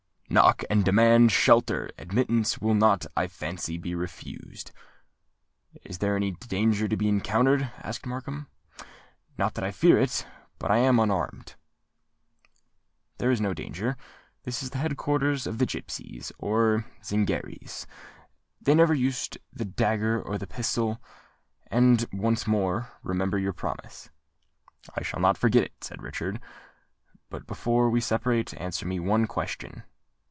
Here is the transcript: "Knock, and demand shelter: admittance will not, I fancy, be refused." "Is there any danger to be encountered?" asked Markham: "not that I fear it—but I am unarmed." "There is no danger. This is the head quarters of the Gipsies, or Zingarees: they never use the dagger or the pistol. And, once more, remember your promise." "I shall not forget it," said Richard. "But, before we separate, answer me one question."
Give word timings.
"Knock, 0.33 0.63
and 0.69 0.85
demand 0.85 1.29
shelter: 1.33 1.89
admittance 1.97 2.59
will 2.61 2.73
not, 2.73 3.05
I 3.17 3.27
fancy, 3.27 3.77
be 3.77 3.93
refused." 3.93 4.71
"Is 5.83 5.97
there 5.97 6.15
any 6.15 6.31
danger 6.31 6.87
to 6.87 6.95
be 6.95 7.09
encountered?" 7.09 7.69
asked 7.79 8.05
Markham: 8.05 8.47
"not 9.37 9.55
that 9.55 9.65
I 9.65 9.71
fear 9.71 9.99
it—but 9.99 10.71
I 10.71 10.77
am 10.77 11.01
unarmed." 11.01 11.55
"There 13.17 13.29
is 13.29 13.41
no 13.41 13.53
danger. 13.53 13.97
This 14.43 14.63
is 14.63 14.69
the 14.69 14.77
head 14.77 14.95
quarters 14.95 15.45
of 15.45 15.57
the 15.57 15.65
Gipsies, 15.65 16.31
or 16.39 16.85
Zingarees: 17.03 17.85
they 18.61 18.73
never 18.73 18.93
use 18.93 19.27
the 19.51 19.65
dagger 19.65 20.21
or 20.21 20.37
the 20.37 20.47
pistol. 20.47 21.01
And, 21.67 22.07
once 22.13 22.47
more, 22.47 22.87
remember 23.03 23.37
your 23.37 23.51
promise." 23.51 24.09
"I 24.95 25.03
shall 25.03 25.19
not 25.19 25.37
forget 25.37 25.65
it," 25.65 25.83
said 25.83 26.01
Richard. 26.01 26.39
"But, 27.29 27.45
before 27.47 27.89
we 27.89 27.99
separate, 27.99 28.53
answer 28.53 28.85
me 28.87 28.97
one 28.97 29.27
question." 29.27 29.83